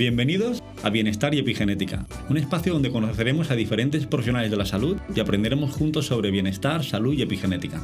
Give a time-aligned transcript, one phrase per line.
[0.00, 4.96] Bienvenidos a Bienestar y Epigenética, un espacio donde conoceremos a diferentes profesionales de la salud
[5.14, 7.82] y aprenderemos juntos sobre bienestar, salud y epigenética.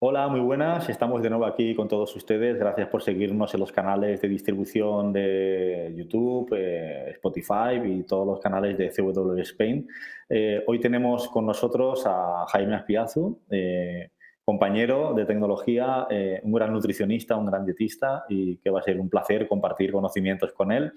[0.00, 0.88] Hola, muy buenas.
[0.88, 2.58] Estamos de nuevo aquí con todos ustedes.
[2.58, 8.40] Gracias por seguirnos en los canales de distribución de YouTube, eh, Spotify y todos los
[8.40, 9.86] canales de CW Spain.
[10.28, 14.10] Eh, hoy tenemos con nosotros a Jaime Aspiazu, eh,
[14.46, 16.06] compañero de tecnología,
[16.42, 20.52] un gran nutricionista, un gran dietista y que va a ser un placer compartir conocimientos
[20.52, 20.92] con él.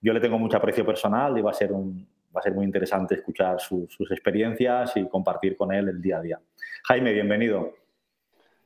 [0.00, 2.64] Yo le tengo mucho aprecio personal y va a ser, un, va a ser muy
[2.64, 6.40] interesante escuchar sus experiencias y compartir con él el día a día.
[6.88, 7.72] Jaime, bienvenido.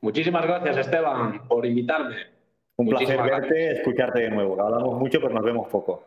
[0.01, 2.15] Muchísimas gracias, Esteban, por invitarme.
[2.75, 4.59] Un placer verte, escucharte de nuevo.
[4.59, 6.05] Hablamos mucho, pero nos vemos poco.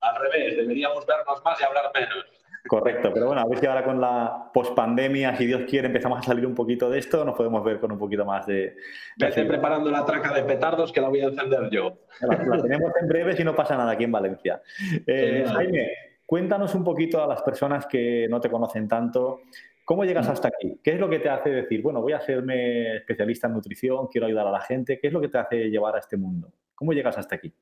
[0.00, 2.43] Al revés, deberíamos vernos más y hablar menos.
[2.66, 6.22] Correcto, pero bueno, a ver si ahora con la pospandemia, si Dios quiere, empezamos a
[6.22, 8.76] salir un poquito de esto, nos podemos ver con un poquito más de.
[9.18, 11.98] Vete preparando la traca de petardos que la voy a encender yo.
[12.22, 14.62] La, tenemos en breve si no pasa nada aquí en Valencia.
[15.06, 15.90] Eh, Jaime,
[16.24, 19.42] cuéntanos un poquito a las personas que no te conocen tanto,
[19.84, 20.80] ¿Cómo llegas hasta aquí?
[20.82, 24.26] ¿Qué es lo que te hace decir, bueno, voy a hacerme especialista en nutrición, quiero
[24.26, 24.98] ayudar a la gente?
[24.98, 26.50] ¿Qué es lo que te hace llevar a este mundo?
[26.74, 27.52] ¿Cómo llegas hasta aquí?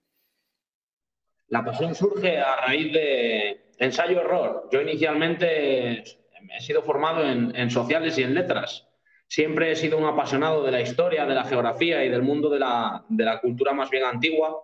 [1.49, 4.69] La pasión surge a raíz de ensayo-error.
[4.71, 8.87] Yo inicialmente he sido formado en, sociales y en letras.
[9.29, 12.59] Siempre he sido un apasionado de la historia, de la geografía y del mundo de
[12.59, 14.57] la, de la cultura más bien antigua,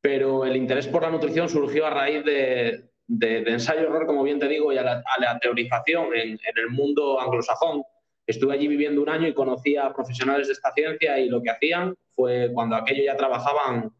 [0.00, 4.48] pero el interés por la nutrición surgió a raíz de, de, ensayo-error, como bien te
[4.48, 7.82] digo, y a la, teorización en, el mundo anglosajón.
[8.26, 11.50] Estuve allí viviendo un año y conocí a profesionales de esta ciencia y lo que
[11.50, 13.92] hacían fue cuando aquello ya trabajaban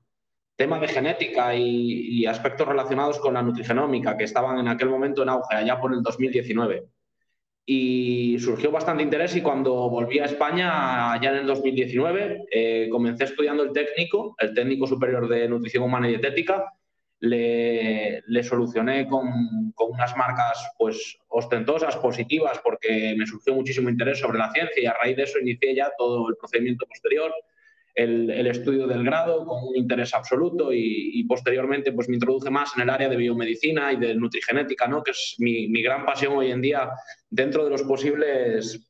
[0.60, 5.30] temas de genética y, aspectos relacionados con la nutrigenómica que estaban en aquel momento en
[5.30, 6.84] auge, allá por el 2019.
[7.64, 13.24] Y surgió bastante interés y cuando volví a España, ya en el 2019, eh, comencé
[13.24, 16.66] estudiando el técnico, el técnico superior de nutrición humana y dietética,
[17.20, 24.52] le, solucioné con, unas marcas pues ostentosas, positivas, porque me surgió muchísimo interés sobre la
[24.52, 27.32] ciencia y a raíz de eso inicié ya todo el procedimiento posterior,
[27.94, 32.82] el, estudio del grado con un interés absoluto y, posteriormente pues me introduje más en
[32.82, 35.02] el área de biomedicina y de nutrigenética, ¿no?
[35.02, 36.90] que es mi, gran pasión hoy en día
[37.28, 38.86] dentro de los posibles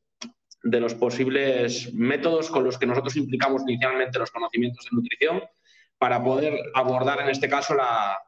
[0.63, 5.43] de los posibles métodos con los que nosotros implicamos inicialmente los conocimientos de nutrición
[5.97, 8.19] para poder abordar en este caso la,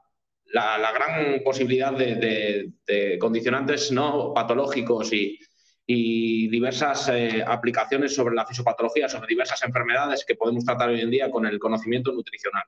[0.53, 5.39] la, gran posibilidad de, condicionantes no patológicos y,
[5.87, 11.11] y diversas eh, aplicaciones sobre la fisiopatología, sobre diversas enfermedades que podemos tratar hoy en
[11.11, 12.65] día con el conocimiento nutricional.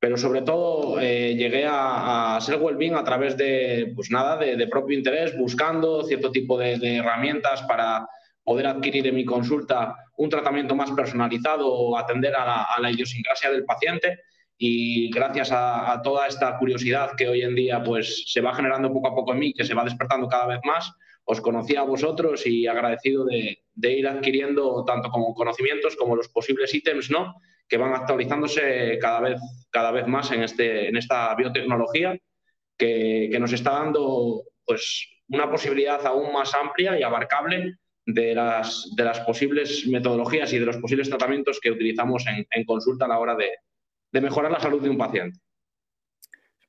[0.00, 4.98] Pero sobre todo eh, llegué a, ser well a través de, pues nada, de, propio
[4.98, 8.06] interés, buscando cierto tipo de, herramientas para
[8.42, 13.64] poder adquirir en mi consulta un tratamiento más personalizado o atender a la, idiosincrasia del
[13.64, 14.20] paciente
[14.58, 19.08] y gracias a, toda esta curiosidad que hoy en día pues se va generando poco
[19.08, 20.92] a poco en mí, que se va despertando cada vez más,
[21.24, 26.74] os conocí a vosotros y agradecido de, ir adquiriendo tanto como conocimientos como los posibles
[26.74, 27.36] ítems ¿no?
[27.68, 29.40] que van actualizándose cada vez,
[29.70, 32.18] cada vez más en, este, en esta biotecnología
[32.76, 37.76] que, nos está dando pues, una posibilidad aún más amplia y abarcable
[38.06, 38.86] de las,
[39.26, 44.20] posibles metodologías y de los posibles tratamientos que utilizamos en, consulta a la hora de
[44.20, 45.38] mejorar la salud de un paciente.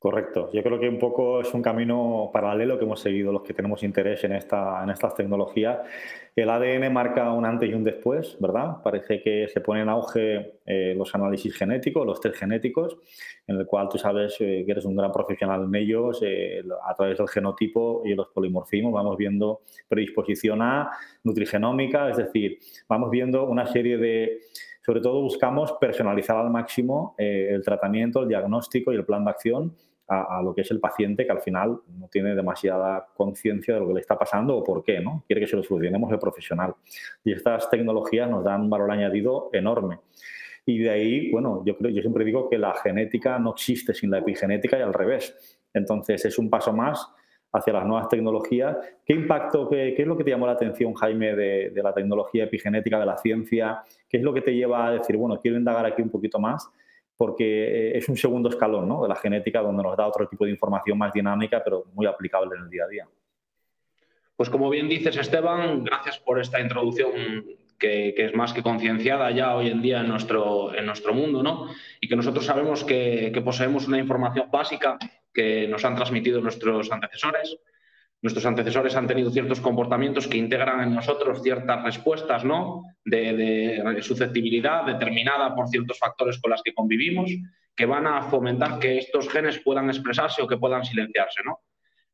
[0.06, 0.52] Correcto.
[0.54, 3.82] Yo creo que un poco es un camino paralelo que hemos seguido los que tenemos
[3.82, 5.80] interés en, esta, en estas tecnologías.
[6.36, 8.84] El ADN marca un antes y un después, ¿verdad?
[8.84, 13.00] Parece que se pone en auge eh, los análisis genéticos, los test genéticos,
[13.48, 16.20] en el cual tú sabes eh, que eres un gran profesional en ellos.
[16.22, 20.92] Eh, a través del genotipo y los polimorfismos vamos viendo predisposición a
[21.24, 24.42] nutrigenómica, es decir, vamos viendo una serie de
[24.86, 29.76] sobre todo buscamos personalizar al máximo el tratamiento, el diagnóstico y el plan de acción
[30.08, 33.88] a, lo que es el paciente que al final no tiene demasiada conciencia de lo
[33.88, 35.24] que le está pasando o por qué, ¿no?
[35.28, 36.76] Quiere que se lo solucionemos el profesional.
[37.24, 40.00] Y estas tecnologías nos dan un valor añadido enorme.
[40.66, 44.12] Y de ahí, bueno, yo, creo, yo siempre digo que la genética no existe sin
[44.12, 45.36] la epigenética y al revés.
[45.74, 47.08] Entonces es un paso más
[47.52, 48.78] hacia las nuevas tecnologías.
[49.06, 51.94] ¿Qué impacto, qué, qué es lo que te llamó la atención, Jaime, de, de, la
[51.94, 53.82] tecnología epigenética, de la ciencia?
[54.10, 56.70] ¿Qué es lo que te lleva a decir, bueno, quiero indagar aquí un poquito más?
[57.18, 59.04] Porque eh, es un segundo escalón ¿no?
[59.04, 62.56] de la genética donde nos da otro tipo de información más dinámica, pero muy aplicable
[62.58, 63.08] en el día a día.
[64.36, 67.46] Pues como bien dices, Esteban, gracias por esta introducción
[67.80, 71.70] que, es más que concienciada ya hoy en día en nuestro, en nuestro mundo, ¿no?
[72.02, 74.98] Y que nosotros sabemos que, que poseemos una información básica
[75.34, 77.58] que nos han transmitido nuestros antecesores,
[78.26, 82.82] nuestros antecesores han tenido ciertos comportamientos que integran en nosotros ciertas respuestas ¿no?
[83.04, 87.30] de, de susceptibilidad determinada por ciertos factores con los que convivimos,
[87.76, 91.42] que van a fomentar que estos genes puedan expresarse o que puedan silenciarse.
[91.46, 91.60] ¿no?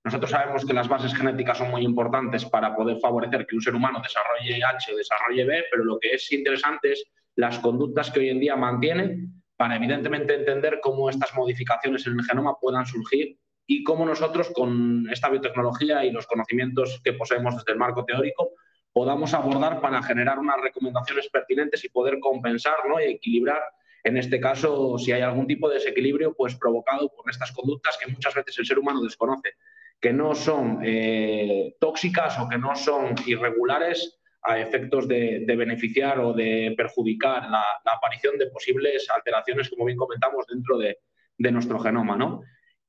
[0.04, 3.74] Nosotros sabemos que las bases genéticas son muy importantes para poder favorecer que un ser
[3.74, 7.06] humano desarrolle H o desarrolle B, pero lo que es interesante es
[7.38, 12.26] las conductas que hoy en día mantiene para evidentemente entender cómo estas modificaciones en el
[12.26, 13.38] genoma puedan surgir
[13.68, 18.52] y cómo nosotros con esta biotecnología y los conocimientos que poseemos desde el marco teórico
[18.94, 23.00] podamos abordar para generar unas recomendaciones pertinentes y poder compensar ¿no?
[23.00, 23.62] y equilibrar,
[24.04, 28.12] en este caso, si hay algún tipo de desequilibrio pues provocado por estas conductas que
[28.12, 29.54] muchas veces el ser humano desconoce,
[30.00, 36.34] que no son eh, tóxicas o que no son irregulares a efectos de, beneficiar o
[36.34, 40.98] de perjudicar la, aparición de posibles alteraciones, como bien comentamos, dentro de,
[41.38, 42.18] de nuestro genoma.
[42.18, 42.42] ¿no?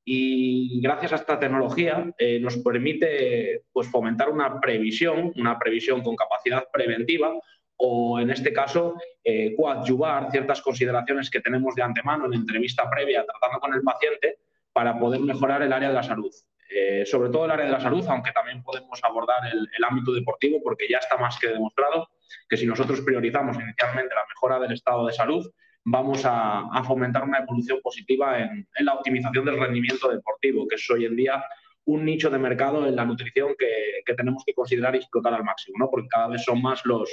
[0.04, 6.16] Y gracias a esta tecnología eh, nos permite pues, fomentar una previsión, una previsión con
[6.16, 7.32] capacidad preventiva
[7.76, 13.24] o en este caso eh, coadyuvar ciertas consideraciones que tenemos de antemano en entrevista previa
[13.24, 14.38] tratando con el paciente
[14.72, 16.32] para poder mejorar el área de la salud.
[16.74, 20.12] Eh, sobre todo el área de la salud, aunque también podemos abordar el, el ámbito
[20.12, 22.08] deportivo porque ya está más que demostrado
[22.48, 25.46] que si nosotros priorizamos inicialmente la mejora del estado de salud,
[25.84, 31.04] vamos a, fomentar una evolución positiva en, la optimización del rendimiento deportivo, que es hoy
[31.04, 31.42] en día
[31.84, 35.78] un nicho de mercado en la nutrición que, tenemos que considerar y explotar al máximo,
[35.78, 35.90] ¿no?
[35.90, 37.10] porque cada vez son más los,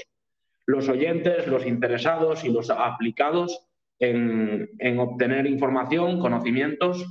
[0.89, 3.66] oyentes, los interesados y los aplicados
[3.98, 7.06] en, en obtener información, conocimientos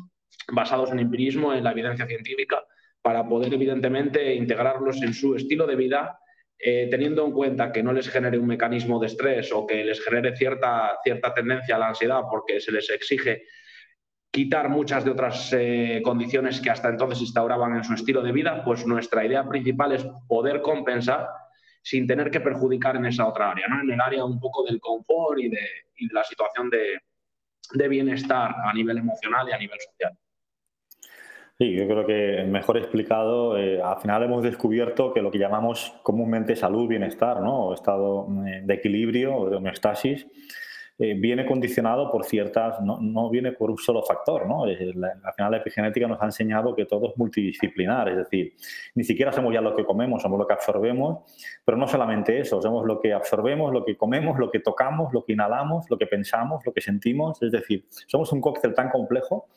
[0.53, 2.63] basados en empirismo, en la evidencia científica,
[3.03, 6.21] para poder evidentemente integrarlos en su estilo de vida
[6.59, 10.03] eh, teniendo en cuenta que no les genere un mecanismo de estrés o que les
[10.03, 13.45] genere cierta, cierta tendencia a la ansiedad porque se les exige
[14.31, 18.63] quitar muchas de otras eh, condiciones que hasta entonces instauraban en su estilo de vida,
[18.65, 21.29] pues nuestra idea principal es poder compensar
[21.83, 23.81] sin tener que perjudicar en esa otra área, ¿no?
[23.81, 25.61] en el área un poco del confort y de,
[25.97, 27.01] y de la situación de,
[27.73, 30.19] de bienestar a nivel emocional y a nivel social.
[31.61, 35.93] Sí, yo creo que mejor explicado, eh, al final hemos descubierto que lo que llamamos
[36.05, 37.67] comúnmente salud, bienestar, ¿no?
[37.67, 40.29] o estado eh, de equilibrio o de homeostasis,
[40.99, 44.47] eh, viene condicionado por ciertas, no, no, viene por un solo factor.
[44.47, 44.65] ¿no?
[44.65, 48.55] al final la epigenética nos ha enseñado que todo es multidisciplinar, es decir,
[48.95, 51.21] ni siquiera somos ya lo que comemos, somos lo que absorbemos,
[51.65, 55.25] pero no solamente eso, somos lo que absorbemos, lo que comemos, lo que tocamos, lo
[55.25, 59.49] que inhalamos, lo que pensamos, lo que sentimos, es decir, somos un cóctel tan complejo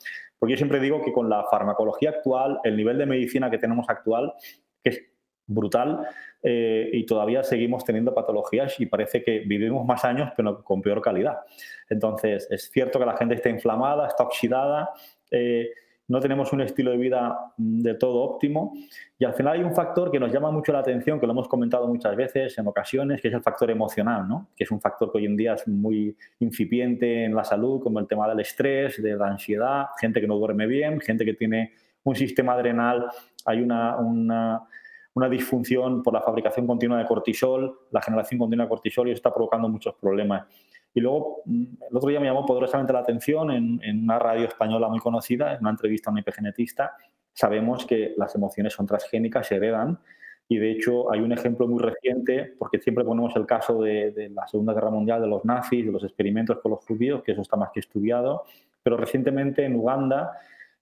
[0.41, 3.87] porque yo siempre digo que con la farmacología actual, el nivel de medicina que tenemos
[3.89, 4.33] actual,
[4.83, 5.03] que es
[5.47, 6.07] brutal,
[6.43, 11.01] eh, y todavía seguimos teniendo patologías y parece que vivimos más años, pero con peor
[11.01, 11.39] calidad.
[11.89, 14.89] Entonces, es cierto que la gente está inflamada, está oxidada.
[15.29, 15.69] Eh,
[16.11, 18.73] no tenemos un estilo de vida mm, de todo óptimo
[19.17, 21.47] y al final hay un factor que nos llama mucho la atención, que lo hemos
[21.47, 24.49] comentado muchas veces en ocasiones, que es el factor emocional, ¿no?
[24.55, 27.99] que es un factor que hoy en día es muy incipiente en la salud, como
[27.99, 31.71] el tema del estrés, de la ansiedad, gente que no duerme bien, gente que tiene
[32.03, 33.07] un sistema adrenal,
[33.45, 34.61] hay una, una,
[35.13, 39.17] una disfunción por la fabricación continua de cortisol, la generación continua de cortisol y eso
[39.17, 40.47] está provocando muchos problemas.
[40.93, 44.87] Y luego, mm, el otro día me llamó poderosamente la atención en, una radio española
[44.87, 46.93] muy conocida, en una entrevista a un epigenetista,
[47.33, 49.99] sabemos que las emociones son transgénicas, se heredan,
[50.47, 54.45] y de hecho hay un ejemplo muy reciente, porque siempre ponemos el caso de, la
[54.47, 57.55] Segunda Guerra Mundial, de los nazis, de los experimentos con los judíos, que eso está
[57.55, 58.43] más que estudiado,
[58.83, 60.33] pero recientemente en Uganda,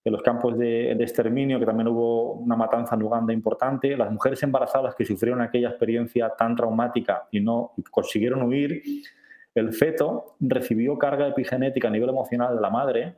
[0.04, 4.12] en los campos de, de, exterminio, que también hubo una matanza en Uganda importante, las
[4.12, 8.82] mujeres embarazadas que sufrieron aquella experiencia tan traumática y no consiguieron huir,
[9.56, 13.16] el feto recibió carga epigenética a nivel emocional de la madre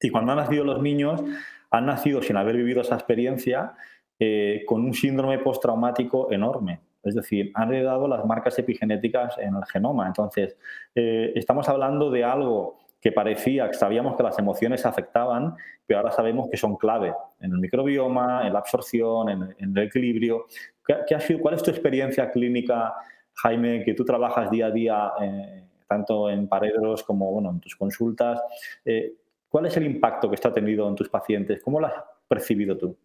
[0.00, 1.22] y cuando han nacido los niños,
[1.70, 3.74] han nacido sin haber vivido esa experiencia
[4.18, 6.80] eh, con un síndrome postraumático enorme.
[7.02, 10.06] Es decir, han heredado las marcas epigenéticas en el genoma.
[10.06, 10.56] Entonces,
[10.94, 15.54] eh, estamos hablando de algo que parecía, sabíamos que las emociones afectaban,
[15.86, 20.46] pero ahora sabemos que son clave en el microbioma, en la absorción, en, el equilibrio.
[20.84, 22.94] ¿Qué, ha sido, ¿Cuál es tu experiencia clínica
[23.34, 27.76] Jaime, que tú trabajas día a día, eh, tanto en Paredros como bueno, en tus
[27.76, 28.40] consultas,
[28.84, 29.14] eh,
[29.48, 31.60] ¿cuál es el impacto que esto ha tenido en tus pacientes?
[31.62, 31.94] ¿Cómo lo has
[32.26, 32.96] percibido tú?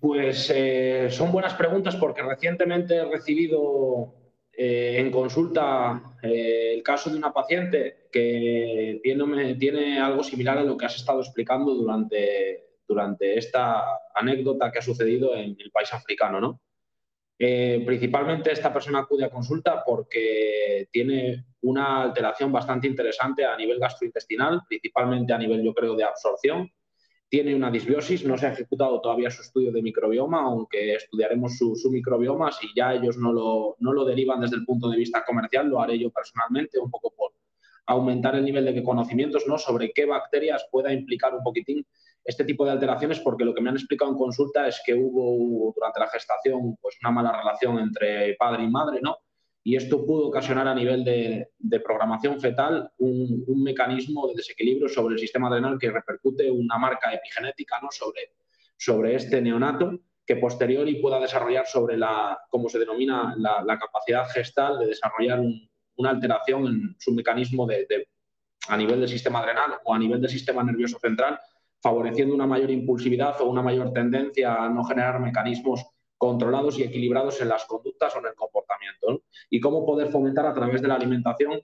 [0.00, 4.12] Pues eh, son buenas preguntas porque recientemente he recibido
[4.56, 10.86] en consulta el caso de una paciente que tiene, tiene, algo similar a lo que
[10.86, 13.82] has estado explicando durante, durante esta
[14.14, 16.60] anécdota que ha sucedido en el país africano, ¿no?
[17.36, 23.80] Eh, principalmente esta persona acude a consulta porque tiene una alteración bastante interesante a nivel
[23.80, 26.70] gastrointestinal, principalmente a nivel, yo creo, de absorción.
[27.34, 31.90] Tiene una disbiosis, no se ha ejecutado todavía su estudio de microbioma, aunque estudiaremos su,
[31.90, 35.66] microbioma, si ya ellos no lo, no lo derivan desde el punto de vista comercial,
[35.66, 37.32] lo haré yo personalmente, un poco por
[37.86, 39.58] aumentar el nivel de conocimientos ¿no?
[39.58, 41.84] sobre qué bacterias pueda implicar un poquitín
[42.24, 45.72] este tipo de alteraciones, porque lo que me han explicado en consulta es que hubo
[45.74, 49.16] durante la gestación pues, una mala relación entre padre y madre, ¿no?
[49.66, 55.20] Y esto pudo ocasionar a nivel de, programación fetal un, mecanismo de desequilibrio sobre el
[55.20, 57.88] sistema adrenal que repercute una marca epigenética ¿no?
[57.90, 58.34] sobre,
[58.76, 64.78] sobre este neonato que posteriori pueda desarrollar sobre la, como se denomina, la, capacidad gestal
[64.78, 65.40] de desarrollar
[65.96, 67.86] una alteración en su mecanismo de,
[68.68, 71.40] a nivel del sistema adrenal o a nivel del sistema nervioso central,
[71.80, 75.86] favoreciendo una mayor impulsividad o una mayor tendencia a no generar mecanismos
[76.24, 79.24] controlados y equilibrados en las conductas o en el comportamiento.
[79.50, 81.60] Y cómo poder fomentar a través de la alimentación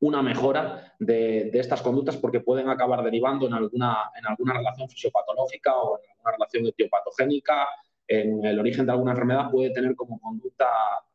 [0.00, 5.76] una mejora de, estas conductas porque pueden acabar derivando en alguna, en alguna relación fisiopatológica
[5.76, 7.68] o en alguna relación etiopatogénica,
[8.08, 10.68] en el origen de alguna enfermedad puede tener como conducta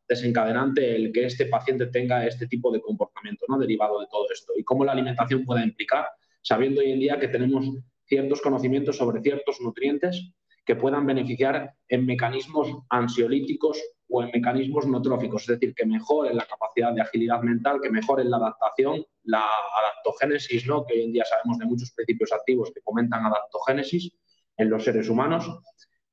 [0.07, 3.57] desencadenante el que este paciente tenga este tipo de comportamiento ¿no?
[3.57, 6.05] derivado de todo esto y cómo la alimentación puede implicar,
[6.43, 7.65] sabiendo hoy en día que tenemos
[8.05, 10.31] ciertos conocimientos sobre ciertos nutrientes
[10.67, 16.45] que puedan beneficiar en mecanismos ansiolíticos o en mecanismos notróficos, es decir, que mejoren la
[16.45, 19.45] capacidad de agilidad mental, que mejoren la adaptación, la
[19.81, 20.85] adaptogénesis, ¿no?
[20.85, 24.11] que hoy en día sabemos de muchos principios activos que fomentan adaptogénesis
[24.57, 25.49] en los seres humanos,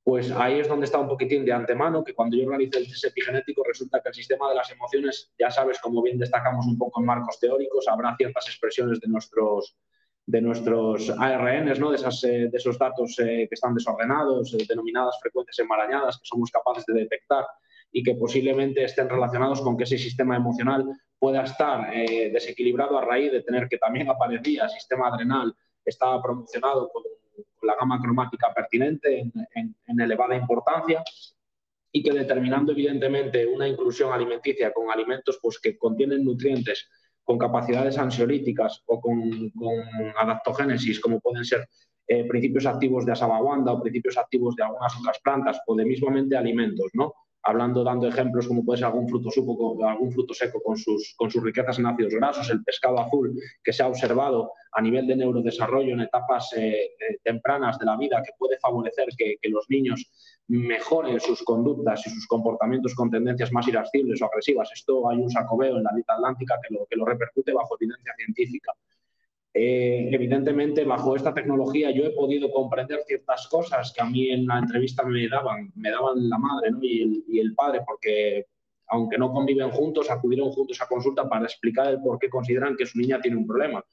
[0.05, 3.07] pues ahí es donde está un poquitín de antemano, que cuando yo realice el test
[3.07, 7.01] epigenético resulta que el sistema de las emociones, ya sabes, como bien destacamos un poco
[7.01, 9.77] en marcos teóricos, habrá ciertas expresiones de nuestros
[10.27, 11.91] de nuestros ARNs, ¿no?
[11.91, 16.25] de, esas, eh, de esos datos eh, que están desordenados, eh, denominadas frecuencias enmarañadas, que
[16.25, 17.45] somos capaces de detectar
[17.93, 20.85] y que posiblemente estén relacionados con que ese sistema emocional
[21.19, 25.55] pueda estar desequilibrado a raíz de tener que también aparecía sistema adrenal,
[25.85, 27.05] estaba promocionado con,
[27.63, 31.03] la gama cromática pertinente en, en elevada importancia
[31.91, 36.89] y que determinando evidentemente una inclusión alimenticia con alimentos pues, que contienen nutrientes
[37.25, 39.53] con capacidades ansiolíticas o con,
[40.17, 41.67] adaptogénesis, como pueden ser
[42.07, 46.37] eh, principios activos de asabawanda o principios activos de algunas otras plantas o de mismamente
[46.37, 47.15] alimentos, ¿no?
[47.47, 49.29] Hablando, dando ejemplos como puede ser algún fruto,
[49.87, 53.73] algún fruto seco con sus, con sus riquezas en ácidos grasos, el pescado azul que
[53.73, 58.23] se ha observado a nivel de neurodesarrollo en etapas eh, eh, tempranas de la vida
[58.25, 60.11] que puede favorecer que, que los niños
[60.49, 64.71] mejore sus conductas y sus comportamientos con tendencias más irascibles o agresivas.
[64.73, 68.13] Esto hay un sacobeo en la dieta atlántica que lo, que lo repercute bajo evidencia
[68.17, 68.73] científica.
[69.57, 74.47] Eh, evidentemente, bajo esta tecnología yo he podido comprender ciertas cosas que a mí en
[74.47, 78.47] la entrevista me daban, me daban la madre y, el, y, el, padre, porque
[78.89, 82.85] aunque no conviven juntos, acudieron juntos a consulta para explicar el por qué consideran que
[82.85, 83.85] su niña tiene un problema.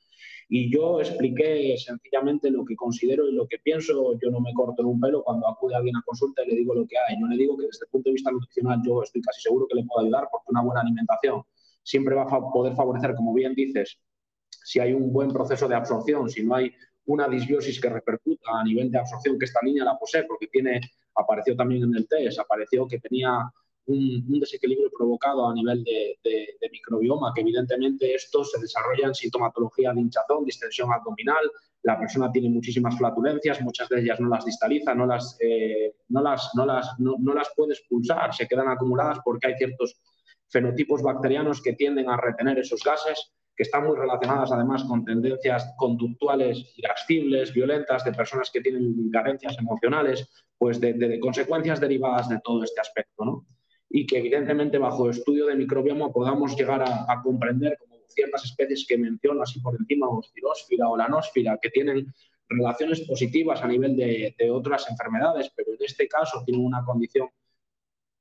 [0.49, 4.19] Y yo expliqué sencillamente lo que considero y lo que pienso.
[4.19, 6.73] Yo no me corto en un pelo cuando acude alguien a consulta y le digo
[6.73, 7.17] lo que hay.
[7.21, 9.75] Yo le digo que desde el punto de vista nutricional yo estoy casi seguro que
[9.75, 11.43] le puedo ayudar porque una buena alimentación
[11.83, 13.97] siempre va a poder favorecer, como bien dices,
[14.63, 16.71] si hay un buen proceso de absorción, si no hay
[17.05, 20.79] una disbiosis que repercuta a nivel de absorción que esta niña la posee, porque tiene,
[21.15, 23.51] apareció también en el test, apareció que tenía
[23.87, 26.17] un, desequilibrio provocado a nivel de,
[26.71, 31.51] microbioma, que evidentemente esto se desarrolla en sintomatología de hinchazón, distensión abdominal,
[31.83, 36.21] la persona tiene muchísimas flatulencias, muchas de ellas no las distaliza, no las, eh, no
[36.21, 39.99] las, no las, no, las puede expulsar, se quedan acumuladas porque hay ciertos
[40.47, 45.73] fenotipos bacterianos que tienden a retener esos gases, que están muy relacionadas además con tendencias
[45.77, 50.27] conductuales irascibles, violentas, de personas que tienen carencias emocionales,
[50.57, 53.25] pues de, consecuencias derivadas de todo este aspecto.
[53.25, 53.45] ¿no?
[53.93, 58.97] y que evidentemente bajo estudio de microbioma podamos llegar a, comprender como ciertas especies que
[58.97, 62.07] menciono así por encima, oscilósfera o lanósfera, que tienen
[62.47, 67.29] relaciones positivas a nivel de, otras enfermedades, pero en este caso tienen una condición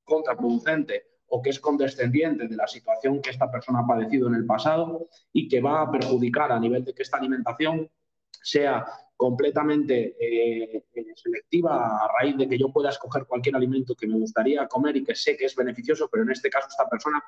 [0.05, 4.47] contraproducente o que es condescendiente de la situación que esta persona ha padecido en el
[4.47, 7.89] pasado y que va a perjudicar a nivel de que esta alimentación
[8.43, 8.85] sea
[9.17, 14.19] completamente eh, eh, selectiva a raíz de que yo pueda escoger cualquier alimento que me
[14.19, 17.23] gustaría comer y que sé que es beneficioso, pero en este caso esta persona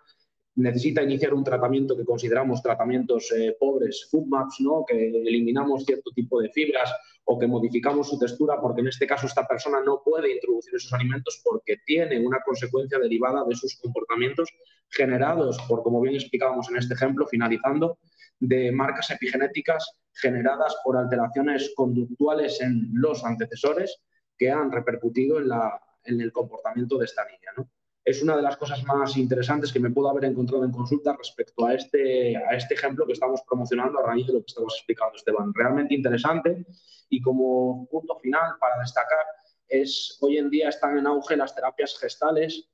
[0.55, 4.85] necesita iniciar un tratamiento que consideramos tratamientos eh, pobres, food maps, ¿no?
[4.87, 6.93] que eliminamos cierto tipo de fibras
[7.25, 10.93] o que modificamos su textura, porque en este caso esta persona no puede introducir esos
[10.93, 14.51] alimentos porque tiene una consecuencia derivada de sus comportamientos
[14.89, 17.99] generados por, como bien explicábamos en este ejemplo, finalizando,
[18.39, 24.01] de marcas epigenéticas generadas por alteraciones conductuales en los antecesores
[24.37, 27.69] que han repercutido en, la, en el comportamiento de esta niña.
[28.05, 31.67] Es una de las cosas más interesantes que me puedo haber encontrado en consulta respecto
[31.67, 35.17] a este, a este ejemplo que estamos promocionando a raíz de lo que estamos explicando,
[35.17, 35.53] Esteban.
[35.55, 36.67] Realmente interesante
[37.09, 39.25] y como punto final para destacar
[39.69, 42.69] es hoy en día están en auge las terapias gestales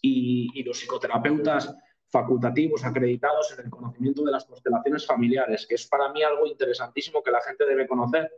[0.00, 1.74] y, y los psicoterapeutas
[2.10, 7.22] facultativos acreditados en el conocimiento de las constelaciones familiares, que es para mí algo interesantísimo
[7.22, 8.30] que la gente debe conocer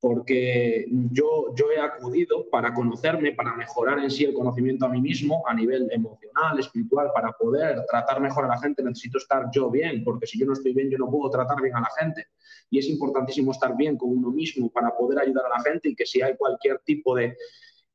[0.00, 5.00] porque yo, yo he acudido para conocerme, para mejorar en sí el conocimiento a mí
[5.00, 9.70] mismo a nivel emocional, espiritual, para poder tratar mejor a la gente, necesito estar yo
[9.70, 12.28] bien, porque si yo no estoy bien, yo no puedo tratar bien a la gente.
[12.70, 15.94] Y es importantísimo estar bien con uno mismo para poder ayudar a la gente y
[15.94, 17.36] que si hay cualquier tipo de,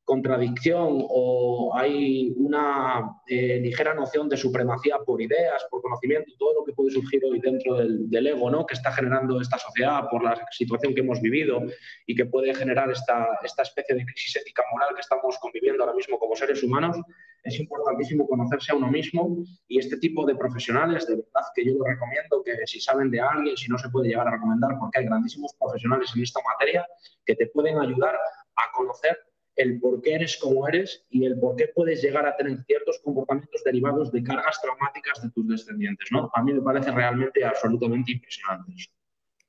[0.06, 6.64] contradicción o hay una eh, ligera noción de supremacía por ideas, por conocimiento, todo lo
[6.64, 8.66] que puede surgir hoy dentro del, ego ¿no?
[8.66, 11.60] que está generando esta sociedad por la situación que hemos vivido
[12.06, 15.96] y que puede generar esta, esta especie de crisis ética moral que estamos conviviendo ahora
[15.96, 16.98] mismo como seres humanos,
[17.44, 21.74] es importantísimo conocerse a uno mismo y este tipo de profesionales, de verdad que yo
[21.74, 25.00] lo recomiendo, que si saben de alguien, si no se puede llegar a recomendar, porque
[25.00, 26.88] hay grandísimos profesionales en esta materia
[27.26, 29.18] que te pueden ayudar a conocer
[29.56, 33.00] el por qué eres como eres y el por qué puedes llegar a tener ciertos
[33.00, 36.10] comportamientos derivados de cargas traumáticas de tus descendientes.
[36.12, 36.30] ¿no?
[36.34, 38.74] A mí me parece realmente absolutamente impresionante.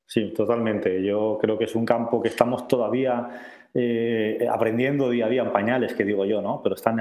[0.09, 1.03] Sí, totalmente.
[1.05, 3.29] Yo creo que es un campo que estamos todavía
[3.75, 6.63] eh, aprendiendo día a día en pañales, que digo yo, ¿no?
[6.63, 7.01] Pero es tan,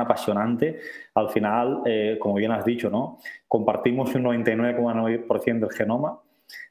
[0.00, 0.78] apasionante.
[1.14, 3.18] Al final, eh, como bien has dicho, ¿no?
[3.48, 6.20] Compartimos un 99,9% del genoma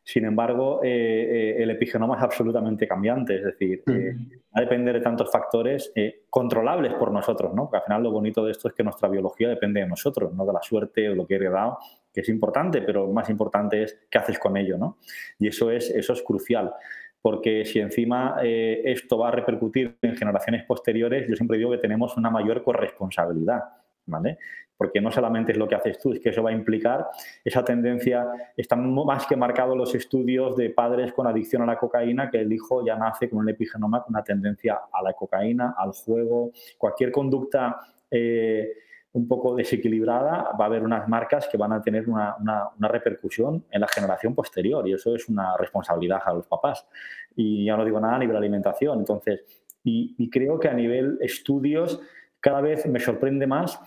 [0.03, 4.15] sin embargo, eh, eh, el epigenoma es absolutamente cambiante, es decir, eh,
[4.45, 5.93] va a depender de tantos factores
[6.29, 7.63] controlables por nosotros, ¿no?
[7.63, 10.45] Porque al final lo bonito de esto es que nuestra biología depende de nosotros, no
[10.45, 11.77] de la suerte o lo que he heredado,
[12.13, 14.97] que es importante, pero más importante es qué haces con ello, ¿no?
[15.39, 16.73] Y eso es, eso es crucial
[17.21, 22.17] porque si encima esto va a repercutir en generaciones posteriores, yo siempre digo que tenemos
[22.17, 23.61] una mayor corresponsabilidad.
[24.05, 24.37] ¿vale?
[24.77, 27.07] Porque no solamente es lo que haces tú, es que eso va a implicar
[27.43, 28.27] esa tendencia,
[28.57, 32.51] están más que marcados los estudios de padres con adicción a la cocaína, que el
[32.51, 37.11] hijo ya nace con un epigenoma con una tendencia a la cocaína, al juego, cualquier
[37.11, 38.73] conducta eh,
[39.13, 42.35] un poco desequilibrada, va a haber unas marcas que van a tener una,
[42.79, 46.87] repercusión en la generación posterior y eso es una responsabilidad a los papás.
[47.35, 48.99] Y ya no digo nada a nivel alimentación.
[48.99, 49.41] Entonces,
[49.83, 52.01] y creo que a nivel estudios
[52.43, 53.79] cada vez me sorprende más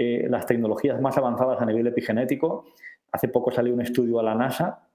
[0.00, 2.66] eh, las tecnologías más avanzadas a nivel epigenético.
[3.10, 4.86] Hace poco salió un estudio a la NASA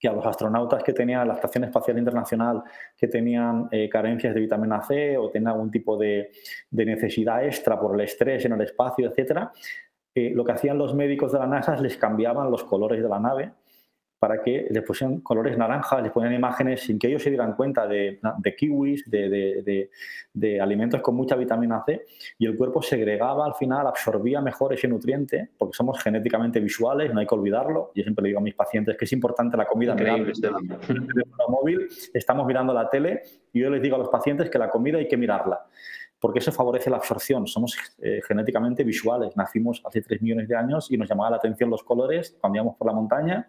[0.00, 2.62] que a los astronautas que tenían la Estación Espacial Internacional
[2.96, 6.30] que tenían eh, carencias de vitamina C o tenían algún tipo de,
[6.70, 9.52] necesidad extra por el estrés en el espacio, etcétera,
[10.14, 13.08] eh, lo que hacían los médicos de la NASA es les cambiaban los colores de
[13.10, 13.52] la nave
[14.22, 17.88] para que les pusieran colores naranjas, les ponían imágenes sin que ellos se dieran cuenta
[17.88, 18.20] de,
[18.56, 22.06] kiwis, de, alimentos con mucha vitamina C,
[22.38, 27.18] y el cuerpo segregaba al final, absorbía mejor ese nutriente, porque somos genéticamente visuales, no
[27.18, 27.90] hay que olvidarlo.
[27.96, 29.94] Yo siempre le digo a mis pacientes que es importante la comida.
[29.94, 34.08] Increíble, este el teléfono móvil, estamos mirando la tele, y yo les digo a los
[34.08, 35.66] pacientes que la comida hay que mirarla
[36.20, 37.48] porque eso favorece la absorción.
[37.48, 39.36] Somos eh, genéticamente visuales.
[39.36, 42.76] Nacimos hace 3 millones de años y nos llamaba la atención los colores cuando íbamos
[42.76, 43.48] por la montaña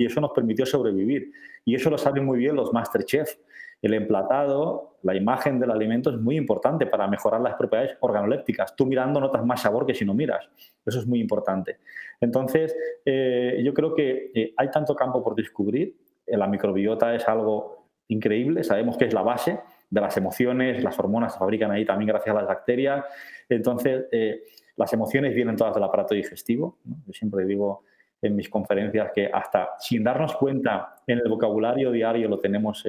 [0.00, 1.30] y eso nos permitió sobrevivir.
[1.62, 3.36] Y eso lo saben muy bien los Masterchef.
[3.82, 8.74] El emplatado, la imagen del alimento es muy importante para mejorar las propiedades organolépticas.
[8.74, 10.48] Tú mirando notas más sabor que si no miras.
[10.86, 11.80] Eso es muy importante.
[12.18, 15.94] Entonces, eh, yo creo que eh, hay tanto campo por descubrir.
[16.26, 19.60] La microbiota es algo increíble, sabemos que es la base,
[19.90, 23.04] de las emociones, las hormonas se fabrican ahí también gracias a las bacterias.
[23.50, 24.44] Entonces, eh,
[24.76, 26.78] las emociones vienen todas del aparato digestivo.
[26.84, 27.84] Yo siempre digo
[28.22, 32.84] en mis conferencias que hasta sin darnos cuenta en el vocabulario diario lo tenemos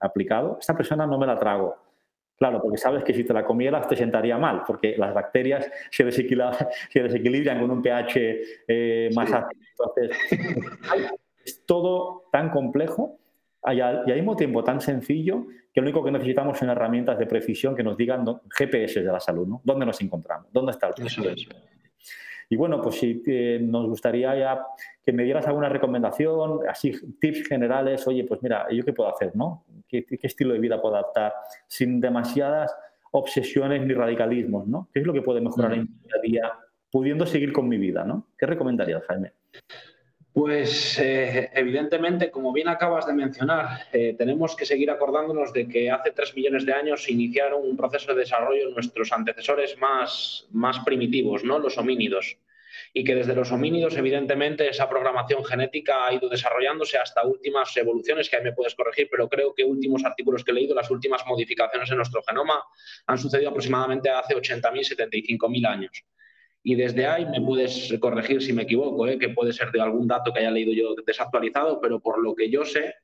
[0.00, 0.58] aplicado.
[0.60, 1.76] Esta persona no me la trago.
[2.36, 6.04] Claro, porque sabes que si te la comieras te sentaría mal, porque las bacterias se
[6.04, 9.50] desequilibran, con un pH eh, más alto.
[9.70, 10.16] Entonces,
[11.44, 13.18] es todo tan complejo
[13.70, 17.76] y al mismo tiempo tan sencillo que lo único que necesitamos son herramientas de precisión
[17.76, 18.24] que nos digan
[18.56, 19.60] GPS de la salud, ¿no?
[19.62, 20.46] ¿Dónde nos encontramos?
[20.50, 20.94] ¿Dónde está el
[22.52, 23.22] Y bueno, pues si
[23.60, 24.66] nos gustaría ya
[25.04, 29.36] que me dieras alguna recomendación, así tips generales, oye, pues mira, ¿yo qué puedo hacer,
[29.36, 29.64] no?
[29.88, 31.32] ¿Qué, estilo de vida puedo adaptar
[31.68, 32.74] sin demasiadas
[33.12, 34.88] obsesiones ni radicalismos, ¿no?
[34.92, 36.52] ¿Qué es lo que puede mejorar en mi día a día
[36.90, 38.26] pudiendo seguir con mi vida, ¿no?
[38.36, 39.32] ¿Qué recomendarías, Jaime?
[40.40, 45.90] Pues eh, evidentemente, como bien acabas de mencionar, eh, tenemos que seguir acordándonos de que
[45.90, 51.44] hace tres millones de años iniciaron un proceso de desarrollo nuestros antecesores más, más primitivos,
[51.44, 51.58] ¿no?
[51.58, 52.38] los homínidos.
[52.94, 58.30] Y que desde los homínidos, evidentemente, esa programación genética ha ido desarrollándose hasta últimas evoluciones,
[58.30, 61.22] que ahí me puedes corregir, pero creo que últimos artículos que he leído, las últimas
[61.26, 62.64] modificaciones en nuestro genoma
[63.06, 66.02] han sucedido aproximadamente hace 80.000, 75.000 años.
[66.62, 69.18] Y desde ahí me puedes corregir si me equivoco, ¿eh?
[69.18, 72.50] que puede ser de algún dato que haya leído yo desactualizado, pero por lo que
[72.50, 72.94] yo sé,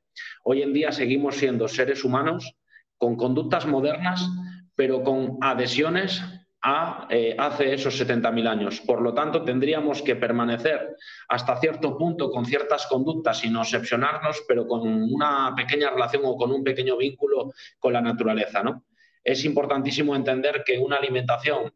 [0.44, 2.54] hoy en día seguimos siendo seres humanos
[2.98, 4.28] con conductas modernas,
[4.74, 6.22] pero con adhesiones
[6.62, 8.80] a eh, hace esos 70.000 años.
[8.80, 10.96] Por lo tanto, tendríamos que permanecer
[11.28, 16.50] hasta cierto punto con ciertas conductas sin obsesionarnos, pero con una pequeña relación o con
[16.50, 18.62] un pequeño vínculo con la naturaleza.
[18.62, 18.84] ¿no?
[19.22, 21.72] Es importantísimo entender que una alimentación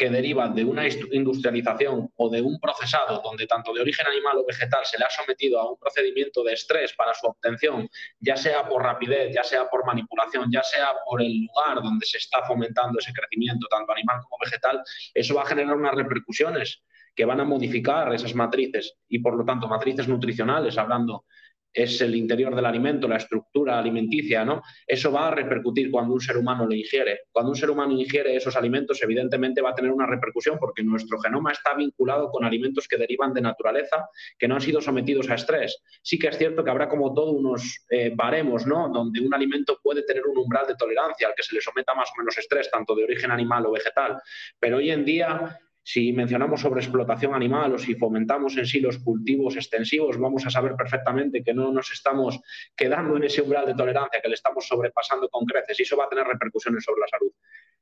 [0.00, 4.46] que derivan de una industrialización o de un procesado donde tanto de origen animal o
[4.46, 7.86] vegetal se le ha sometido a un procedimiento de estrés para su obtención,
[8.18, 12.16] ya sea por rapidez, ya sea por manipulación, ya sea por el lugar donde se
[12.16, 14.82] está fomentando ese crecimiento, tanto animal como vegetal,
[15.12, 16.82] eso va a generar unas repercusiones
[17.14, 21.26] que van a modificar esas matrices y por lo tanto matrices nutricionales, hablando
[21.72, 24.62] es el interior del alimento, la estructura alimenticia, ¿no?
[24.86, 27.20] Eso va a repercutir cuando un ser humano lo ingiere.
[27.30, 31.18] Cuando un ser humano ingiere esos alimentos, evidentemente va a tener una repercusión porque nuestro
[31.20, 35.34] genoma está vinculado con alimentos que derivan de naturaleza, que no han sido sometidos a
[35.34, 35.82] estrés.
[36.02, 38.88] Sí que es cierto que habrá como todos unos eh, baremos, ¿no?
[38.88, 42.08] Donde un alimento puede tener un umbral de tolerancia al que se le someta más
[42.14, 44.20] o menos estrés, tanto de origen animal o vegetal.
[44.58, 48.98] Pero hoy en día si mencionamos sobre explotación animal o si fomentamos en sí los
[48.98, 52.38] cultivos extensivos, vamos a saber perfectamente que no nos estamos
[52.76, 56.04] quedando en ese umbral de tolerancia, que le estamos sobrepasando con creces y eso va
[56.04, 57.32] a tener repercusiones sobre la salud.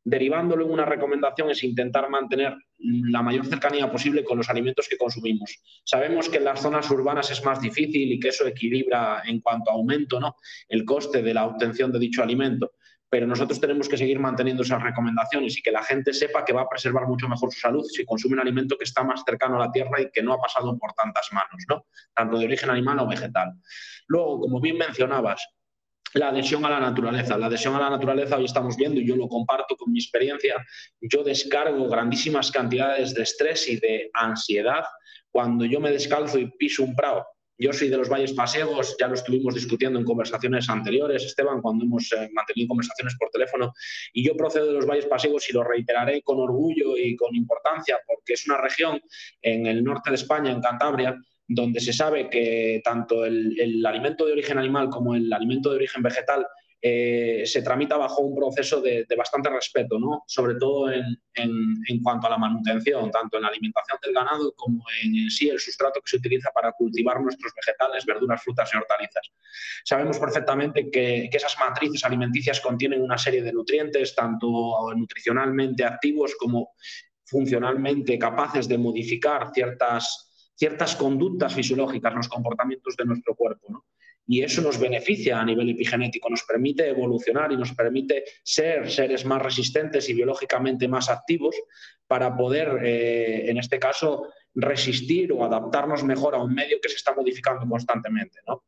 [0.04, 4.96] Derivándolo en una recomendación es intentar mantener la mayor cercanía posible con los alimentos que
[4.96, 5.60] consumimos.
[5.84, 9.70] Sabemos que en las zonas urbanas es más difícil y que eso equilibra en cuanto
[9.70, 10.36] a aumento ¿no?
[10.68, 12.72] el coste de la obtención de dicho alimento
[13.10, 16.62] pero nosotros tenemos que seguir manteniendo esas recomendaciones y que la gente sepa que va
[16.62, 19.66] a preservar mucho mejor su salud si consume un alimento que está más cercano a
[19.66, 21.86] la tierra y que no ha pasado por tantas manos, ¿no?
[22.14, 23.54] tanto de origen animal o vegetal.
[24.08, 25.46] Luego, como bien mencionabas,
[26.14, 27.36] la adhesión a la naturaleza.
[27.36, 30.54] La adhesión a la naturaleza hoy estamos viendo, y yo lo comparto con mi experiencia,
[31.00, 34.84] yo descargo grandísimas cantidades de estrés y de ansiedad
[35.30, 37.26] cuando yo me descalzo y piso un prado
[37.58, 41.84] yo soy de los Valles Pasegos, ya lo estuvimos discutiendo en conversaciones anteriores, Esteban, cuando
[41.84, 43.72] hemos eh, mantenido conversaciones por teléfono,
[44.12, 47.98] y yo procedo de los Valles Pasegos y lo reiteraré con orgullo y con importancia,
[48.06, 49.00] porque es una región
[49.42, 54.32] en el norte de España, en Cantabria, donde se sabe que tanto el alimento de
[54.32, 56.46] origen animal como el alimento de origen vegetal
[56.80, 60.22] eh, se tramita bajo un proceso de, bastante respeto, ¿no?
[60.26, 65.28] sobre todo en, cuanto a la manutención, tanto en la alimentación del ganado como en,
[65.28, 69.28] sí el sustrato que se utiliza para cultivar nuestros vegetales, verduras, frutas y hortalizas.
[69.84, 74.48] Sabemos perfectamente que, que esas matrices alimenticias contienen una serie de nutrientes, tanto
[74.94, 76.74] nutricionalmente activos como
[77.24, 83.66] funcionalmente capaces de modificar ciertas, ciertas conductas fisiológicas, los comportamientos de nuestro cuerpo.
[83.68, 83.84] ¿no?
[84.30, 89.24] Y eso nos beneficia a nivel epigenético, nos permite evolucionar y nos permite ser seres
[89.24, 91.56] más resistentes y biológicamente más activos
[92.06, 96.96] para poder, eh, en este caso, resistir o adaptarnos mejor a un medio que se
[96.96, 98.40] está modificando constantemente.
[98.46, 98.64] ¿no?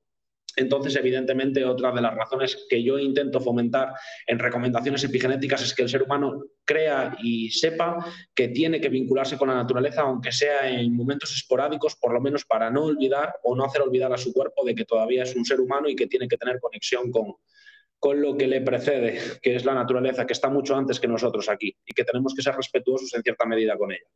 [0.56, 3.92] Entonces, evidentemente, otra de las razones que yo intento fomentar
[4.26, 9.38] en recomendaciones epigenéticas es que el ser humano crea y sepa que tiene que vincularse
[9.38, 13.54] con la naturaleza, aunque sea en momentos esporádicos, por lo menos para no olvidar o
[13.54, 16.06] no hacer olvidar a su cuerpo de que todavía es un ser humano y que
[16.06, 17.34] tiene que tener conexión con,
[17.98, 21.48] con lo que le precede, que es la naturaleza, que está mucho antes que nosotros
[21.48, 24.06] aquí y que tenemos que ser respetuosos en cierta medida con ella.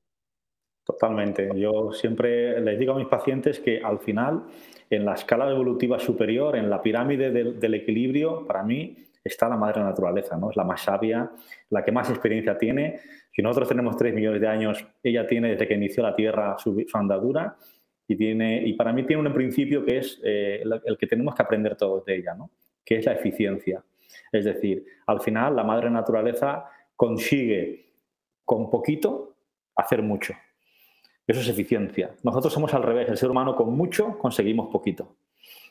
[0.84, 1.48] Totalmente.
[1.54, 4.44] Yo siempre les digo a mis pacientes que al final
[4.94, 9.82] en la escala evolutiva superior, en la pirámide del, equilibrio, para mí está la madre
[9.82, 10.50] naturaleza, ¿no?
[10.50, 11.30] Es la más sabia,
[11.70, 13.00] la que más experiencia tiene.
[13.32, 16.84] Si nosotros tenemos tres millones de años, ella tiene desde que inició la Tierra su,
[16.92, 17.56] andadura
[18.06, 21.42] y, tiene, y para mí tiene un principio que es eh, el, que tenemos que
[21.42, 22.50] aprender todos de ella, ¿no?
[22.84, 23.82] Que es la eficiencia.
[24.30, 27.92] Es decir, al final la madre naturaleza consigue
[28.44, 29.36] con poquito
[29.74, 30.34] hacer mucho.
[31.26, 32.10] Eso es eficiencia.
[32.22, 35.16] Nosotros somos al revés, el ser humano con mucho conseguimos poquito.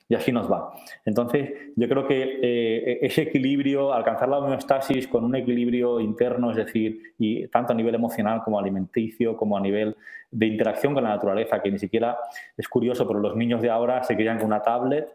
[0.10, 0.74] Y así nos va.
[1.06, 6.58] Entonces, yo creo que eh, ese equilibrio, alcanzar la homeostasis con un equilibrio interno, es
[6.58, 9.96] decir, y tanto a nivel emocional como alimenticio, como a nivel
[10.30, 12.18] de interacción con la naturaleza, que ni siquiera
[12.58, 15.08] es curioso, pero los niños de ahora se crían con una tablet,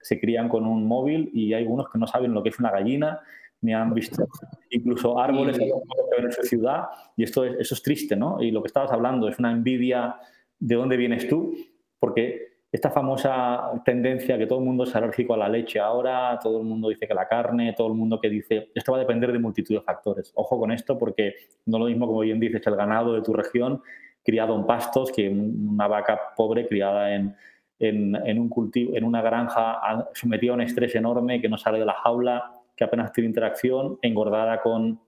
[0.00, 2.72] se crían con un móvil y hay algunos que no saben lo que es una
[2.72, 3.20] gallina,
[3.62, 4.28] ni han visto
[4.70, 6.84] incluso árboles en su ciudad
[7.16, 8.42] y esto es, eso es triste, ¿no?
[8.42, 10.16] Y lo que estabas hablando es una envidia
[10.58, 11.54] de dónde vienes tú,
[11.98, 16.58] porque esta famosa tendencia que todo el mundo es alérgico a la leche ahora, todo
[16.58, 19.30] el mundo dice que la carne, todo el mundo que dice, esto va a depender
[19.30, 20.32] de multitud de factores.
[20.34, 21.34] Ojo con esto porque
[21.66, 23.82] no lo mismo como bien dices el ganado de tu región
[24.24, 27.36] criado en pastos que una vaca pobre criada en,
[27.78, 31.78] en, en un cultivo, en una granja sometida a un estrés enorme que no sale
[31.78, 35.00] de la jaula que apenas tiene interacción, engordada con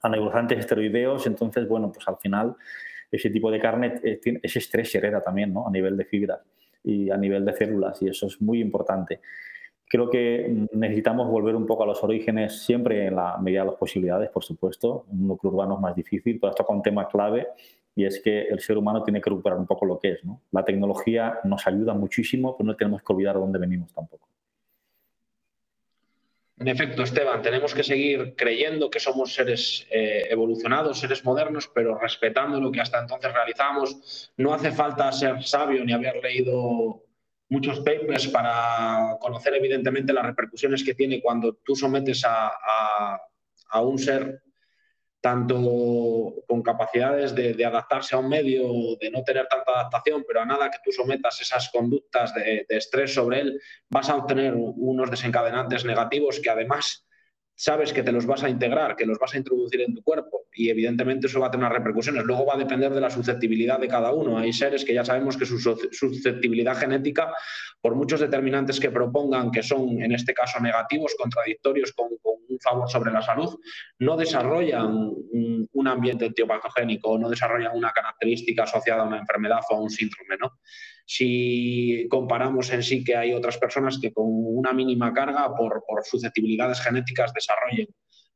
[0.00, 1.26] anabolizantes esteroideos.
[1.26, 2.56] Entonces, bueno, pues al final
[3.10, 5.68] ese tipo de carne, eh, ese estrés hereda también, ¿no?
[5.68, 6.40] A nivel de fibras
[6.82, 9.20] y a nivel de células, y eso es muy importante.
[9.86, 13.76] Creo que necesitamos volver un poco a los orígenes, siempre en la medida de las
[13.76, 15.04] posibilidades, por supuesto.
[15.10, 17.48] Un núcleo urbano es más difícil, pero esto con un tema clave
[17.94, 20.24] y es que el ser humano tiene que recuperar un poco lo que es.
[20.24, 20.40] ¿no?
[20.50, 24.31] La tecnología nos ayuda muchísimo, pero no tenemos que olvidar de dónde venimos tampoco.
[26.62, 31.98] En efecto, Esteban, tenemos que seguir creyendo que somos seres eh, evolucionados, seres modernos, pero
[31.98, 34.30] respetando lo que hasta entonces realizamos.
[34.36, 37.02] No hace falta ser sabio ni haber leído
[37.48, 42.52] muchos papers para conocer evidentemente las repercusiones que tiene cuando tú sometes a,
[43.70, 44.40] a un ser
[45.22, 50.44] tanto con capacidades de, adaptarse a un medio, de no tener tanta adaptación, pero a
[50.44, 55.10] nada que tú sometas esas conductas de, de estrés sobre él, vas a obtener unos
[55.10, 57.06] desencadenantes negativos que además
[57.54, 60.46] sabes que te los vas a integrar, que los vas a introducir en tu cuerpo
[60.54, 62.24] y evidentemente eso va a tener repercusiones.
[62.24, 64.38] Luego va a depender de la susceptibilidad de cada uno.
[64.38, 67.32] Hay seres que ya sabemos que su susceptibilidad genética,
[67.80, 72.08] por muchos determinantes que propongan que son en este caso negativos, contradictorios con,
[72.48, 73.58] un favor sobre la salud,
[73.98, 79.76] no desarrollan un, un ambiente etiopatogénico, no desarrollan una característica asociada a una enfermedad o
[79.76, 80.36] a un síndrome.
[80.38, 80.58] ¿no?
[81.14, 86.80] Si comparamos en sí que hay otras personas que con una mínima carga, por, susceptibilidades
[86.80, 87.88] genéticas, desarrollen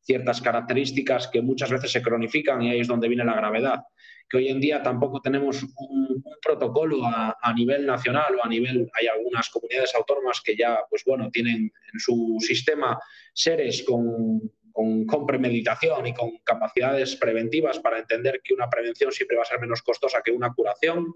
[0.02, 3.80] ciertas características que muchas veces se cronifican y ahí es donde viene la gravedad.
[4.28, 9.06] Que hoy en día tampoco tenemos un, protocolo a, nivel nacional o a nivel, hay
[9.06, 13.00] algunas comunidades autónomas que ya, pues bueno, tienen en su sistema
[13.32, 19.44] seres con, con, premeditación y con capacidades preventivas para entender que una prevención siempre va
[19.44, 21.14] a ser menos costosa que una curación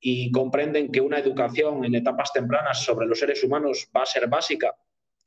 [0.00, 4.28] y comprenden que una educación en etapas tempranas sobre los seres humanos va a ser
[4.28, 4.74] básica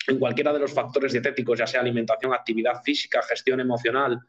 [0.07, 4.19] en cualquiera de los factores dietéticos, ya sea alimentación, actividad física, gestión emocional,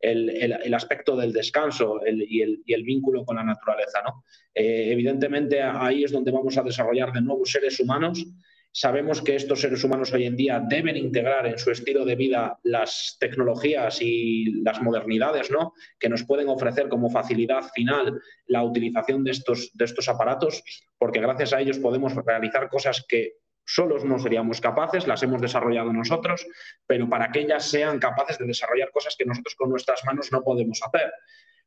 [0.00, 4.02] el, aspecto del descanso y, el, vínculo con la naturaleza.
[4.02, 4.24] ¿no?
[4.54, 8.26] Eh, evidentemente ahí es donde vamos a desarrollar de nuevo seres humanos
[8.74, 12.58] Sabemos que estos seres humanos hoy en día deben integrar en su estilo de vida
[12.62, 15.74] las tecnologías y las modernidades ¿no?
[15.98, 20.64] que nos pueden ofrecer como facilidad final la utilización de estos, de estos aparatos,
[20.96, 23.34] porque gracias a ellos podemos realizar cosas que
[23.66, 26.46] solos no seríamos capaces, las hemos desarrollado nosotros,
[26.86, 30.42] pero para que ellas sean capaces de desarrollar cosas que nosotros con nuestras manos no
[30.42, 31.12] podemos hacer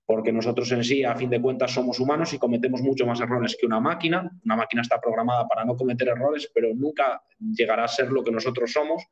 [0.06, 3.58] porque nosotros en sí, a fin de cuentas, somos humanos y cometemos mucho más errores
[3.60, 4.30] que una máquina.
[4.44, 8.32] Una máquina está programada para no cometer errores, pero nunca llegará a ser lo que
[8.32, 9.04] nosotros somos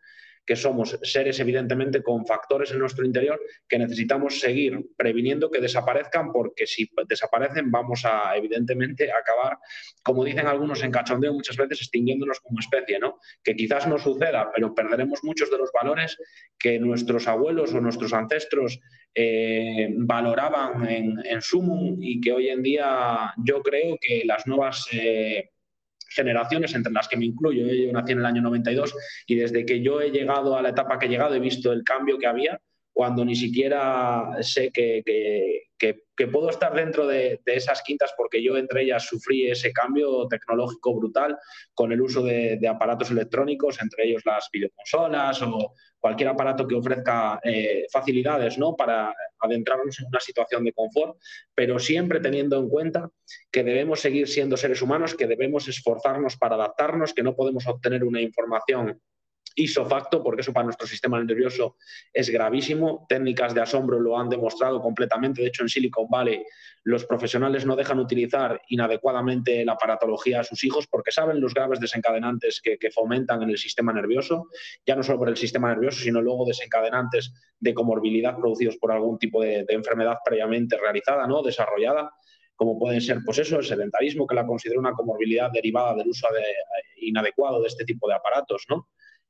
[0.46, 6.32] que somos seres evidentemente con factores en nuestro interior que necesitamos seguir previniendo que desaparezcan
[6.32, 9.58] porque si desaparecen vamos a evidentemente acabar,
[10.04, 13.20] como dicen algunos en cachondeo muchas veces, extinguiéndonos como especie, ¿no?
[13.44, 16.18] Que quizás no suceda, pero perderemos muchos de los valores
[16.58, 18.80] que nuestros abuelos o nuestros ancestros
[19.16, 24.88] eh, valoraban en, en sumo y que hoy en día yo creo que las nuevas...
[24.92, 25.50] Eh,
[26.14, 27.66] generaciones, entre las que me incluyo.
[27.66, 28.96] Yo nací en el año 92
[29.28, 31.84] y desde que yo he llegado a la etapa que he llegado he visto el
[31.84, 32.60] cambio que había
[32.94, 38.84] cuando ni siquiera sé que, que, puedo estar dentro de, esas quintas porque yo entre
[38.84, 41.38] ellas sufrí ese cambio tecnológico brutal
[41.74, 47.40] con el uso de, aparatos electrónicos, entre ellos las videoconsolas o cualquier aparato que ofrezca
[47.44, 48.76] eh, facilidades ¿no?
[48.76, 51.18] para adentrarnos en una situación de confort,
[51.54, 53.10] pero siempre teniendo en cuenta
[53.52, 58.04] que debemos seguir siendo seres humanos, que debemos esforzarnos para adaptarnos, que no podemos obtener
[58.04, 59.02] una información
[59.56, 61.78] isofacto, porque eso para nuestro sistema nervioso
[62.12, 63.06] es gravísimo.
[63.08, 65.42] Técnicas de asombro lo han demostrado completamente.
[65.42, 66.44] De hecho, en Silicon Valley
[66.84, 71.80] los profesionales no dejan utilizar inadecuadamente la aparatología a sus hijos porque saben los graves
[71.80, 74.48] desencadenantes que, fomentan en el sistema nervioso,
[74.86, 79.18] ya no solo por el sistema nervioso, sino luego desencadenantes de comorbilidad producidos por algún
[79.18, 81.42] tipo de, enfermedad previamente realizada, ¿no?
[81.42, 82.12] desarrollada
[82.56, 86.28] como pueden ser, pues eso, el sedentarismo, que la considero una comorbilidad derivada del uso
[86.28, 86.54] eh,
[86.98, 88.90] inadecuado de este tipo de aparatos, ¿no?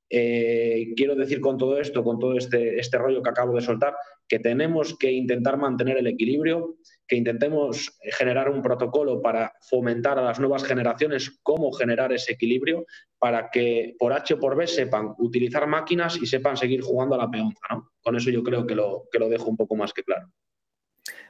[0.09, 3.95] Eh, quiero decir con todo esto, con todo este, este rollo que acabo de soltar,
[4.27, 6.75] que tenemos que intentar mantener el equilibrio,
[7.07, 12.85] que intentemos generar un protocolo para fomentar a las nuevas generaciones cómo generar ese equilibrio
[13.17, 17.19] para que por H o por B sepan utilizar máquinas y sepan seguir jugando a
[17.19, 17.59] la peonza.
[17.71, 17.91] ¿no?
[18.01, 20.27] Con eso yo creo que lo, que lo dejo un poco más que claro.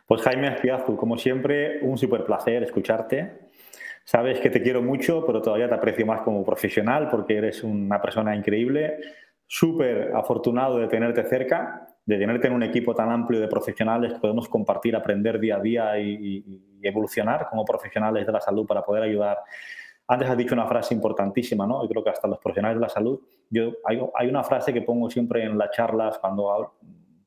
[0.06, 3.43] Pues Jaime Aspiazu, como siempre, un súper placer escucharte.
[4.06, 8.02] Sabes que te quiero mucho, pero todavía te aprecio más como profesional porque eres una
[8.02, 8.98] persona increíble.
[9.48, 14.20] Súper afortunado de tenerte cerca, de tenerte en un equipo tan amplio de profesionales que
[14.20, 19.04] podemos compartir, aprender día a día y, evolucionar como profesionales de la salud para poder
[19.04, 19.38] ayudar.
[20.06, 21.82] Antes has dicho una frase importantísima, ¿no?
[21.82, 24.82] Yo creo que hasta los profesionales de la salud, yo, hay, hay una frase que
[24.82, 26.74] pongo siempre en las charlas cuando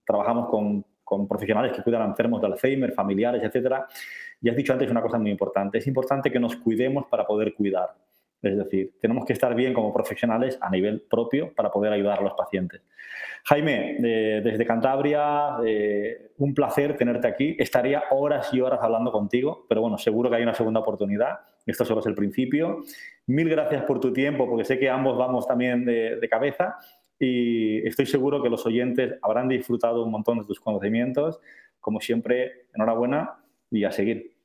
[0.05, 3.87] trabajamos con, con profesionales que cuidan enfermos de Alzheimer, familiares, etcétera,
[4.41, 5.79] Y has dicho antes una cosa muy importante.
[5.79, 7.95] Es importante que nos cuidemos para poder cuidar.
[8.43, 12.23] Es decir, tenemos que estar bien como profesionales a nivel propio para poder ayudar a
[12.23, 12.83] los pacientes.
[13.45, 15.57] Jaime, desde Cantabria,
[16.37, 17.57] un placer tenerte aquí.
[17.59, 21.41] Estaría horas y horas hablando contigo, pero bueno, seguro que hay una segunda oportunidad.
[21.65, 22.83] Esto solo es el principio.
[23.27, 26.77] Mil gracias por tu tiempo, porque sé que ambos vamos también de cabeza
[27.19, 31.41] y estoy seguro que los oyentes habrán disfrutado un montón de tus conocimientos.
[31.81, 33.37] Como siempre, enhorabuena
[33.71, 34.37] y a seguir.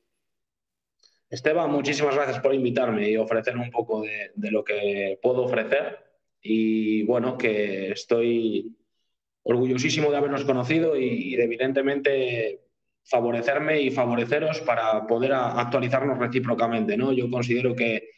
[1.30, 6.00] Esteban, muchísimas gracias por invitarme y ofrecerme un poco de, lo que puedo ofrecer.
[6.42, 8.76] Y bueno, que estoy
[9.44, 12.62] orgullosísimo de habernos conocido y, de evidentemente
[13.04, 16.98] favorecerme y favoreceros para poder actualizarnos recíprocamente.
[16.98, 17.14] ¿no?
[17.14, 18.10] Yo considero que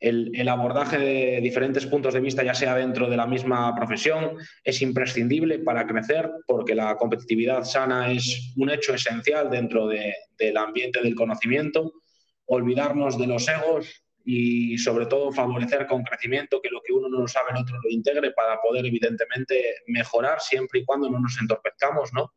[0.00, 4.80] el, abordaje de diferentes puntos de vista, ya sea dentro de la misma profesión, es
[4.82, 11.02] imprescindible para crecer porque la competitividad sana es un hecho esencial dentro de, del ambiente
[11.02, 11.92] del conocimiento
[12.48, 17.26] olvidarnos de los egos y sobre todo favorecer con crecimiento que lo que uno no
[17.28, 22.12] sabe el otro lo integre para poder evidentemente mejorar siempre y cuando no nos entorpezcamos,
[22.12, 22.32] ¿no?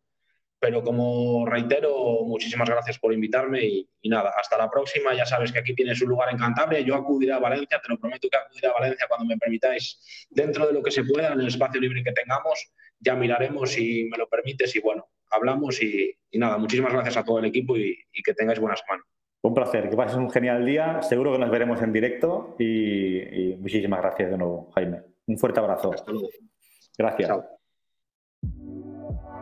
[0.62, 5.12] Pero como reitero, muchísimas gracias por invitarme y, nada, hasta la próxima.
[5.16, 6.82] Ya sabes que aquí tienes un lugar en Cantabria.
[6.82, 10.68] Yo acudiré a Valencia, te lo prometo que acudiré a Valencia cuando me permitáis, dentro
[10.68, 12.72] de lo que se pueda, en el espacio libre que tengamos.
[13.00, 17.40] Ya miraremos si me lo permites y bueno, hablamos y, nada, muchísimas gracias a todo
[17.40, 19.04] el equipo y, y que tengáis buena semana.
[19.44, 21.02] Un placer, que pases un genial día.
[21.02, 25.02] Seguro que nos veremos en directo y, muchísimas gracias de nuevo, Jaime.
[25.26, 25.92] Un fuerte abrazo.
[26.98, 27.61] Gracias.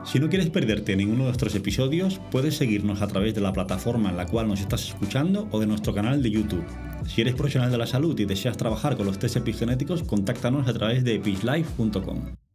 [0.03, 4.09] Si no quieres perderte ninguno de nuestros episodios, puedes seguirnos a través de la plataforma
[4.09, 6.65] en la cual nos estás escuchando o de nuestro canal de YouTube.
[7.07, 10.73] Si eres profesional de la salud y deseas trabajar con los test epigenéticos, contáctanos a
[10.73, 12.48] través de epixlife.com.